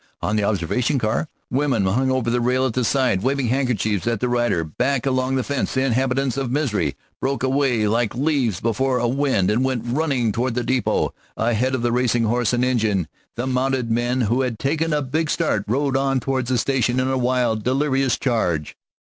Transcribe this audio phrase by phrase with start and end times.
[0.19, 4.19] On the observation car women hung over the rail at the side, waving handkerchiefs at
[4.19, 8.97] the rider's back; along the fence the inhabitants of Misery broke away like leaves before
[8.97, 13.07] a wind and went running toward the depot; ahead of the racing horse and engine
[13.35, 17.07] the mounted men who had taken a big start rode on toward the station in
[17.07, 18.75] a wild, delirious charge.